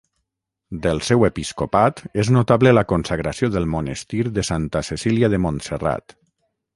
[0.85, 6.17] Del seu episcopat és notable la consagració del monestir de Santa Cecília de Montserrat.